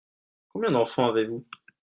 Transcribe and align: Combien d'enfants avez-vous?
Combien 0.47 0.71
d'enfants 0.71 1.09
avez-vous? 1.09 1.45